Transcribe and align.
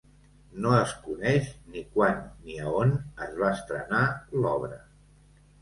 No 0.63 0.71
es 0.77 0.93
coneix 1.07 1.51
ni 1.75 1.83
quan 1.97 2.17
ni 2.47 2.57
a 2.63 2.73
on 2.81 2.97
es 3.27 3.39
va 3.43 3.53
estrenar 3.59 4.03
l'obra. 4.41 4.85